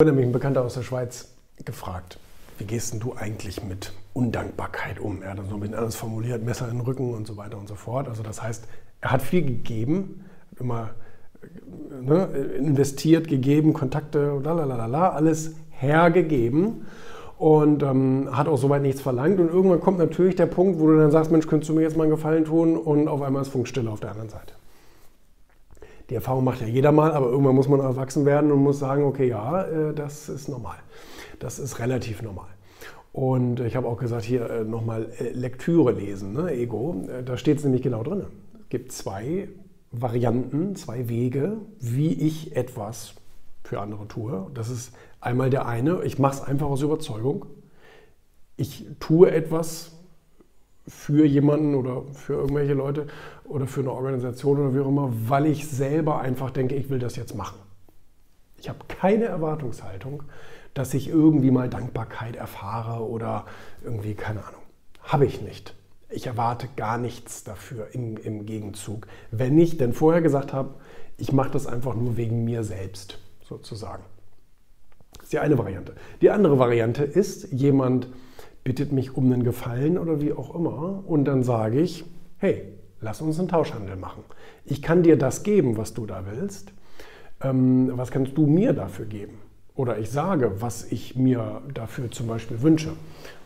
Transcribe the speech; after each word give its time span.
wurde 0.00 0.12
nämlich 0.12 0.28
ein 0.28 0.32
Bekannter 0.32 0.62
aus 0.62 0.72
der 0.72 0.82
Schweiz 0.82 1.28
gefragt, 1.66 2.18
wie 2.56 2.64
gehst 2.64 2.94
denn 2.94 3.00
du 3.00 3.14
eigentlich 3.14 3.62
mit 3.62 3.92
Undankbarkeit 4.14 4.98
um? 4.98 5.22
Er 5.22 5.32
hat 5.32 5.38
dann 5.38 5.48
so 5.50 5.56
ein 5.56 5.60
bisschen 5.60 5.74
anders 5.74 5.94
formuliert, 5.94 6.42
Messer 6.42 6.68
in 6.68 6.78
den 6.78 6.80
Rücken 6.80 7.12
und 7.12 7.26
so 7.26 7.36
weiter 7.36 7.58
und 7.58 7.68
so 7.68 7.74
fort. 7.74 8.08
Also 8.08 8.22
das 8.22 8.42
heißt, 8.42 8.64
er 9.02 9.10
hat 9.10 9.20
viel 9.20 9.42
gegeben, 9.42 10.24
immer 10.58 10.90
ne, 12.00 12.24
investiert, 12.56 13.28
gegeben, 13.28 13.74
Kontakte, 13.74 14.40
lalalala, 14.42 15.10
alles 15.10 15.52
hergegeben 15.68 16.86
und 17.36 17.82
ähm, 17.82 18.30
hat 18.32 18.48
auch 18.48 18.56
soweit 18.56 18.80
nichts 18.80 19.02
verlangt. 19.02 19.38
Und 19.38 19.48
irgendwann 19.48 19.82
kommt 19.82 19.98
natürlich 19.98 20.34
der 20.34 20.46
Punkt, 20.46 20.80
wo 20.80 20.86
du 20.86 20.96
dann 20.96 21.10
sagst, 21.10 21.30
Mensch, 21.30 21.46
könntest 21.46 21.68
du 21.68 21.74
mir 21.74 21.82
jetzt 21.82 21.98
mal 21.98 22.04
einen 22.04 22.12
Gefallen 22.12 22.46
tun? 22.46 22.78
Und 22.78 23.06
auf 23.06 23.20
einmal 23.20 23.42
ist 23.42 23.48
Funkstille 23.48 23.90
auf 23.90 24.00
der 24.00 24.12
anderen 24.12 24.30
Seite. 24.30 24.54
Die 26.10 26.16
Erfahrung 26.16 26.42
macht 26.44 26.60
ja 26.60 26.66
jeder 26.66 26.90
mal, 26.90 27.12
aber 27.12 27.26
irgendwann 27.30 27.54
muss 27.54 27.68
man 27.68 27.78
erwachsen 27.78 28.26
werden 28.26 28.50
und 28.50 28.58
muss 28.58 28.80
sagen, 28.80 29.04
okay, 29.04 29.28
ja, 29.28 29.62
äh, 29.62 29.94
das 29.94 30.28
ist 30.28 30.48
normal. 30.48 30.78
Das 31.38 31.60
ist 31.60 31.78
relativ 31.78 32.20
normal. 32.20 32.48
Und 33.12 33.60
ich 33.60 33.76
habe 33.76 33.86
auch 33.86 33.96
gesagt, 33.96 34.24
hier 34.24 34.50
äh, 34.50 34.64
nochmal 34.64 35.08
äh, 35.18 35.30
Lektüre 35.30 35.92
lesen, 35.92 36.32
ne, 36.32 36.50
Ego. 36.50 37.06
Da 37.24 37.36
steht 37.36 37.58
es 37.58 37.64
nämlich 37.64 37.82
genau 37.82 38.02
drin. 38.02 38.24
Es 38.60 38.68
gibt 38.68 38.92
zwei 38.92 39.48
Varianten, 39.92 40.74
zwei 40.74 41.08
Wege, 41.08 41.58
wie 41.78 42.12
ich 42.12 42.56
etwas 42.56 43.14
für 43.62 43.80
andere 43.80 44.08
tue. 44.08 44.50
Das 44.52 44.68
ist 44.68 44.92
einmal 45.20 45.48
der 45.48 45.66
eine, 45.66 46.02
ich 46.02 46.18
mache 46.18 46.34
es 46.34 46.40
einfach 46.42 46.66
aus 46.66 46.82
Überzeugung. 46.82 47.46
Ich 48.56 48.86
tue 48.98 49.30
etwas 49.30 49.99
für 50.90 51.24
jemanden 51.24 51.74
oder 51.74 52.02
für 52.12 52.34
irgendwelche 52.34 52.74
Leute 52.74 53.06
oder 53.44 53.66
für 53.66 53.80
eine 53.80 53.92
Organisation 53.92 54.58
oder 54.58 54.74
wie 54.74 54.80
auch 54.80 54.88
immer, 54.88 55.12
weil 55.28 55.46
ich 55.46 55.68
selber 55.68 56.20
einfach 56.20 56.50
denke, 56.50 56.74
ich 56.74 56.90
will 56.90 56.98
das 56.98 57.16
jetzt 57.16 57.34
machen. 57.34 57.58
Ich 58.58 58.68
habe 58.68 58.80
keine 58.88 59.24
Erwartungshaltung, 59.24 60.24
dass 60.74 60.92
ich 60.94 61.08
irgendwie 61.08 61.50
mal 61.50 61.68
Dankbarkeit 61.68 62.36
erfahre 62.36 63.08
oder 63.08 63.46
irgendwie, 63.82 64.14
keine 64.14 64.40
Ahnung. 64.44 64.60
Habe 65.02 65.26
ich 65.26 65.40
nicht. 65.40 65.74
Ich 66.10 66.26
erwarte 66.26 66.68
gar 66.76 66.98
nichts 66.98 67.44
dafür 67.44 67.88
im, 67.92 68.16
im 68.16 68.44
Gegenzug. 68.44 69.06
Wenn 69.30 69.58
ich 69.58 69.78
denn 69.78 69.92
vorher 69.92 70.20
gesagt 70.20 70.52
habe, 70.52 70.74
ich 71.16 71.32
mache 71.32 71.50
das 71.50 71.66
einfach 71.66 71.94
nur 71.94 72.16
wegen 72.16 72.44
mir 72.44 72.64
selbst, 72.64 73.18
sozusagen. 73.48 74.02
Das 75.14 75.24
ist 75.24 75.32
die 75.32 75.38
eine 75.38 75.56
Variante. 75.56 75.94
Die 76.20 76.30
andere 76.30 76.58
Variante 76.58 77.04
ist, 77.04 77.52
jemand 77.52 78.08
bittet 78.64 78.92
mich 78.92 79.16
um 79.16 79.32
einen 79.32 79.44
Gefallen 79.44 79.98
oder 79.98 80.20
wie 80.20 80.32
auch 80.32 80.54
immer 80.54 81.02
und 81.06 81.24
dann 81.24 81.42
sage 81.42 81.80
ich, 81.80 82.04
hey, 82.38 82.64
lass 83.00 83.20
uns 83.20 83.38
einen 83.38 83.48
Tauschhandel 83.48 83.96
machen. 83.96 84.24
Ich 84.64 84.82
kann 84.82 85.02
dir 85.02 85.16
das 85.16 85.42
geben, 85.42 85.76
was 85.76 85.94
du 85.94 86.06
da 86.06 86.24
willst. 86.30 86.72
Ähm, 87.42 87.90
was 87.94 88.10
kannst 88.10 88.36
du 88.36 88.46
mir 88.46 88.72
dafür 88.72 89.06
geben? 89.06 89.38
Oder 89.74 89.98
ich 89.98 90.10
sage, 90.10 90.60
was 90.60 90.92
ich 90.92 91.16
mir 91.16 91.62
dafür 91.72 92.10
zum 92.10 92.26
Beispiel 92.26 92.60
wünsche. 92.60 92.92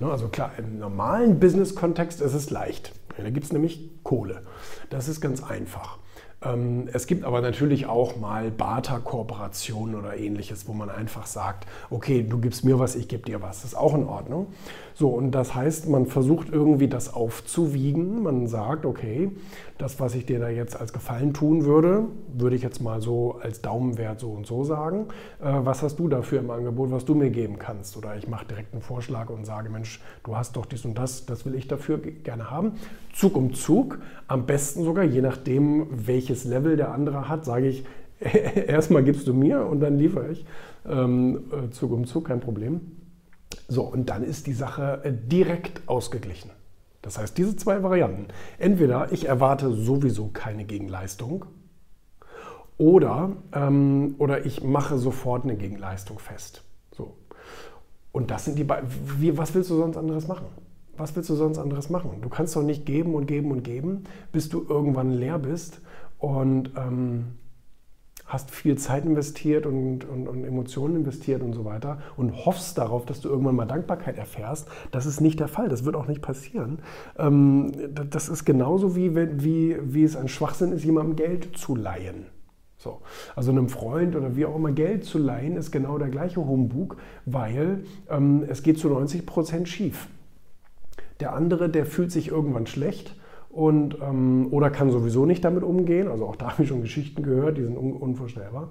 Ne, 0.00 0.10
also 0.10 0.28
klar, 0.28 0.52
im 0.58 0.78
normalen 0.78 1.38
Business-Kontext 1.38 2.20
ist 2.20 2.34
es 2.34 2.50
leicht. 2.50 2.92
Da 3.16 3.30
gibt 3.30 3.46
es 3.46 3.52
nämlich 3.52 3.90
Kohle. 4.02 4.42
Das 4.90 5.06
ist 5.08 5.20
ganz 5.20 5.42
einfach. 5.42 5.98
Ähm, 6.44 6.88
es 6.92 7.06
gibt 7.06 7.24
aber 7.24 7.40
natürlich 7.40 7.86
auch 7.86 8.16
mal 8.16 8.50
Barter-Kooperationen 8.50 9.94
oder 9.94 10.16
ähnliches, 10.16 10.68
wo 10.68 10.72
man 10.72 10.90
einfach 10.90 11.26
sagt, 11.26 11.66
okay, 11.90 12.24
du 12.28 12.38
gibst 12.38 12.64
mir 12.64 12.78
was, 12.78 12.96
ich 12.96 13.08
gebe 13.08 13.24
dir 13.24 13.42
was. 13.42 13.62
Das 13.62 13.72
ist 13.72 13.78
auch 13.78 13.94
in 13.94 14.04
Ordnung. 14.04 14.48
So, 14.96 15.08
und 15.08 15.32
das 15.32 15.54
heißt, 15.54 15.88
man 15.88 16.06
versucht 16.06 16.50
irgendwie 16.50 16.86
das 16.86 17.12
aufzuwiegen. 17.12 18.22
Man 18.22 18.46
sagt, 18.46 18.86
okay, 18.86 19.32
das, 19.76 19.98
was 19.98 20.14
ich 20.14 20.24
dir 20.24 20.38
da 20.38 20.48
jetzt 20.48 20.80
als 20.80 20.92
Gefallen 20.92 21.34
tun 21.34 21.64
würde, 21.64 22.04
würde 22.32 22.54
ich 22.54 22.62
jetzt 22.62 22.80
mal 22.80 23.00
so 23.00 23.40
als 23.42 23.60
Daumenwert 23.60 24.20
so 24.20 24.30
und 24.30 24.46
so 24.46 24.62
sagen. 24.62 25.06
Äh, 25.42 25.52
was 25.64 25.82
hast 25.82 25.98
du 25.98 26.08
dafür 26.08 26.38
im 26.38 26.50
Angebot, 26.50 26.92
was 26.92 27.04
du 27.04 27.14
mir 27.14 27.30
geben 27.30 27.58
kannst? 27.58 27.96
Oder 27.96 28.16
ich 28.16 28.28
mache 28.28 28.46
direkt 28.46 28.72
einen 28.72 28.82
Vorschlag 28.82 29.30
und 29.30 29.44
sage, 29.44 29.68
Mensch, 29.68 30.00
du 30.22 30.36
hast 30.36 30.54
doch 30.56 30.66
dies 30.66 30.84
und 30.84 30.96
das, 30.96 31.26
das 31.26 31.44
will 31.44 31.56
ich 31.56 31.66
dafür 31.66 31.98
gerne 31.98 32.50
haben. 32.50 32.72
Zug 33.12 33.36
um 33.36 33.52
Zug, 33.52 33.98
am 34.28 34.46
besten 34.46 34.84
sogar, 34.84 35.04
je 35.04 35.22
nachdem, 35.22 35.88
welches 36.34 36.44
Level 36.44 36.76
der 36.76 36.92
andere 36.92 37.28
hat, 37.28 37.44
sage 37.44 37.68
ich, 37.68 37.84
erstmal 38.66 39.04
gibst 39.04 39.26
du 39.28 39.34
mir 39.34 39.66
und 39.66 39.80
dann 39.80 39.98
liefere 39.98 40.30
ich. 40.30 40.44
Ähm, 40.86 41.44
äh, 41.52 41.70
Zug 41.70 41.92
um 41.92 42.06
Zug, 42.06 42.26
kein 42.26 42.40
Problem. 42.40 42.80
So, 43.68 43.82
und 43.82 44.10
dann 44.10 44.24
ist 44.24 44.46
die 44.46 44.52
Sache 44.52 45.00
äh, 45.04 45.12
direkt 45.12 45.88
ausgeglichen. 45.88 46.50
Das 47.02 47.18
heißt, 47.18 47.36
diese 47.38 47.56
zwei 47.56 47.82
Varianten. 47.82 48.26
Entweder 48.58 49.12
ich 49.12 49.28
erwarte 49.28 49.72
sowieso 49.72 50.28
keine 50.32 50.64
Gegenleistung 50.64 51.44
oder, 52.78 53.32
ähm, 53.52 54.16
oder 54.18 54.44
ich 54.44 54.64
mache 54.64 54.98
sofort 54.98 55.44
eine 55.44 55.56
Gegenleistung 55.56 56.18
fest. 56.18 56.64
So. 56.90 57.16
Und 58.10 58.30
das 58.30 58.46
sind 58.46 58.58
die 58.58 58.64
beiden. 58.64 58.88
Was 59.36 59.54
willst 59.54 59.70
du 59.70 59.76
sonst 59.76 59.96
anderes 59.96 60.26
machen? 60.26 60.46
Was 60.96 61.16
willst 61.16 61.30
du 61.30 61.34
sonst 61.34 61.58
anderes 61.58 61.90
machen? 61.90 62.20
Du 62.22 62.28
kannst 62.28 62.54
doch 62.56 62.62
nicht 62.62 62.86
geben 62.86 63.14
und 63.14 63.26
geben 63.26 63.50
und 63.50 63.62
geben, 63.62 64.04
bis 64.32 64.48
du 64.48 64.64
irgendwann 64.68 65.10
leer 65.10 65.38
bist 65.38 65.80
und 66.18 66.70
ähm, 66.76 67.34
hast 68.26 68.50
viel 68.50 68.76
Zeit 68.78 69.04
investiert 69.04 69.66
und, 69.66 70.04
und, 70.04 70.28
und, 70.28 70.44
Emotionen 70.44 70.96
investiert 70.96 71.42
und 71.42 71.52
so 71.52 71.64
weiter 71.64 71.98
und 72.16 72.46
hoffst 72.46 72.78
darauf, 72.78 73.04
dass 73.04 73.20
du 73.20 73.28
irgendwann 73.28 73.54
mal 73.54 73.66
Dankbarkeit 73.66 74.16
erfährst. 74.16 74.68
Das 74.90 75.06
ist 75.06 75.20
nicht 75.20 75.40
der 75.40 75.48
Fall. 75.48 75.68
Das 75.68 75.84
wird 75.84 75.94
auch 75.96 76.06
nicht 76.06 76.22
passieren. 76.22 76.78
Ähm, 77.18 77.72
das 78.10 78.28
ist 78.28 78.44
genauso 78.44 78.96
wie, 78.96 79.14
wie, 79.14 79.76
wie 79.82 80.04
es 80.04 80.16
ein 80.16 80.28
Schwachsinn 80.28 80.72
ist, 80.72 80.84
jemandem 80.84 81.16
Geld 81.16 81.56
zu 81.56 81.76
leihen. 81.76 82.26
So. 82.78 83.00
Also 83.36 83.50
einem 83.50 83.68
Freund 83.68 84.16
oder 84.16 84.36
wie 84.36 84.46
auch 84.46 84.56
immer 84.56 84.72
Geld 84.72 85.04
zu 85.04 85.18
leihen, 85.18 85.56
ist 85.56 85.70
genau 85.70 85.98
der 85.98 86.08
gleiche 86.08 86.44
Humbug, 86.44 86.96
weil 87.24 87.84
ähm, 88.10 88.44
es 88.48 88.62
geht 88.62 88.78
zu 88.78 88.88
90 88.88 89.26
Prozent 89.26 89.68
schief. 89.68 90.08
Der 91.20 91.34
andere, 91.34 91.68
der 91.68 91.86
fühlt 91.86 92.10
sich 92.10 92.28
irgendwann 92.28 92.66
schlecht 92.66 93.14
und, 93.50 93.98
ähm, 94.02 94.48
oder 94.50 94.70
kann 94.70 94.90
sowieso 94.90 95.26
nicht 95.26 95.44
damit 95.44 95.62
umgehen. 95.62 96.08
Also 96.08 96.26
auch 96.26 96.36
da 96.36 96.48
habe 96.52 96.64
ich 96.64 96.68
schon 96.68 96.82
Geschichten 96.82 97.22
gehört, 97.22 97.56
die 97.56 97.62
sind 97.62 97.78
un 97.78 97.92
unvorstellbar. 97.92 98.70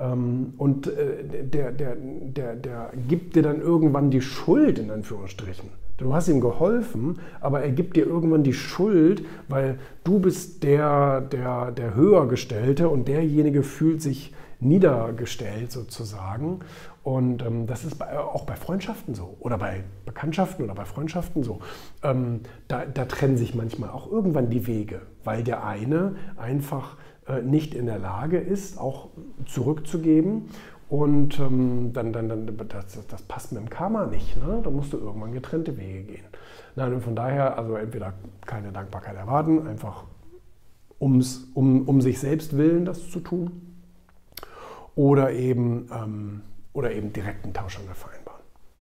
Ähm, 0.00 0.54
und 0.56 0.86
äh, 0.86 1.44
der, 1.44 1.70
der, 1.72 1.96
der, 1.96 2.56
der 2.56 2.92
gibt 3.08 3.36
dir 3.36 3.42
dann 3.42 3.60
irgendwann 3.60 4.10
die 4.10 4.22
Schuld 4.22 4.78
in 4.78 4.90
Anführungsstrichen. 4.90 5.68
Du 6.02 6.14
hast 6.14 6.28
ihm 6.28 6.40
geholfen, 6.40 7.18
aber 7.40 7.62
er 7.62 7.70
gibt 7.70 7.96
dir 7.96 8.06
irgendwann 8.06 8.42
die 8.42 8.52
Schuld, 8.52 9.24
weil 9.48 9.78
du 10.04 10.18
bist 10.18 10.62
der, 10.62 11.20
der, 11.20 11.70
der 11.70 11.94
Höhergestellte 11.94 12.88
und 12.88 13.08
derjenige 13.08 13.62
fühlt 13.62 14.02
sich 14.02 14.34
niedergestellt 14.62 15.72
sozusagen. 15.72 16.60
Und 17.02 17.44
ähm, 17.44 17.66
das 17.66 17.84
ist 17.84 17.98
bei, 17.98 18.18
auch 18.18 18.44
bei 18.44 18.54
Freundschaften 18.54 19.14
so 19.14 19.36
oder 19.40 19.58
bei 19.58 19.82
Bekanntschaften 20.06 20.64
oder 20.64 20.74
bei 20.74 20.84
Freundschaften 20.84 21.42
so. 21.42 21.60
Ähm, 22.02 22.40
da, 22.68 22.84
da, 22.86 23.04
trennen 23.06 23.36
sich 23.36 23.54
manchmal 23.54 23.90
auch 23.90 24.10
irgendwann 24.10 24.50
die 24.50 24.66
Wege, 24.66 25.02
weil 25.24 25.42
der 25.42 25.64
eine 25.66 26.14
einfach 26.36 26.96
äh, 27.26 27.42
nicht 27.42 27.74
in 27.74 27.86
der 27.86 27.98
Lage 27.98 28.38
ist, 28.38 28.78
auch 28.78 29.08
zurückzugeben. 29.46 30.48
Und 30.92 31.40
ähm, 31.40 31.94
dann, 31.94 32.12
dann, 32.12 32.28
dann 32.28 32.68
das, 32.68 33.06
das, 33.06 33.22
passt 33.22 33.50
mit 33.50 33.62
dem 33.62 33.70
Karma 33.70 34.04
nicht. 34.04 34.36
Ne? 34.36 34.60
Da 34.62 34.68
musst 34.68 34.92
du 34.92 34.98
irgendwann 34.98 35.32
getrennte 35.32 35.78
Wege 35.78 36.02
gehen. 36.02 36.24
Nein, 36.76 36.92
und 36.92 37.00
von 37.00 37.16
daher, 37.16 37.56
also 37.56 37.76
entweder 37.76 38.12
keine 38.44 38.72
Dankbarkeit 38.72 39.16
erwarten, 39.16 39.66
einfach 39.66 40.04
ums, 41.00 41.48
um, 41.54 41.88
um 41.88 42.02
sich 42.02 42.18
selbst 42.20 42.58
willen 42.58 42.84
das 42.84 43.08
zu 43.08 43.20
tun 43.20 43.74
oder 44.94 45.32
eben, 45.32 45.88
ähm, 45.90 46.42
oder 46.74 46.92
eben 46.92 47.10
direkten 47.10 47.54
Tauschhandel 47.54 47.94
vereinbaren. 47.94 48.21